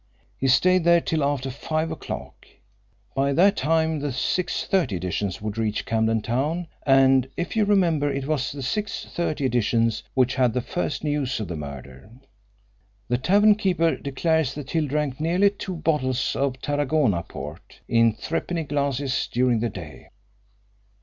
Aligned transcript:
He 0.35 0.47
stayed 0.47 0.83
there 0.83 0.99
till 0.99 1.23
after 1.23 1.51
five 1.51 1.91
o'clock. 1.91 2.47
By 3.13 3.33
that 3.33 3.55
time 3.55 3.99
the 3.99 4.07
6.30 4.07 4.93
editions 4.93 5.43
would 5.43 5.59
reach 5.59 5.85
Camden 5.85 6.23
Town, 6.23 6.67
and 6.87 7.29
if 7.37 7.55
you 7.55 7.65
remember 7.65 8.11
it 8.11 8.25
was 8.25 8.51
the 8.51 8.63
six 8.63 9.05
thirty 9.05 9.45
editions 9.45 10.01
which 10.15 10.33
had 10.33 10.53
the 10.55 10.61
first 10.61 11.03
news 11.03 11.39
of 11.39 11.49
the 11.49 11.55
murder. 11.55 12.09
The 13.09 13.19
tavern 13.19 13.53
keeper 13.53 13.95
declares 13.95 14.55
that 14.55 14.71
Hill 14.71 14.87
drank 14.87 15.19
nearly 15.19 15.51
two 15.51 15.75
bottles 15.75 16.35
of 16.35 16.59
Tarragona 16.63 17.21
port, 17.21 17.81
in 17.87 18.13
threepenny 18.15 18.63
glasses, 18.63 19.29
during 19.31 19.59
the 19.59 19.69
day." 19.69 20.09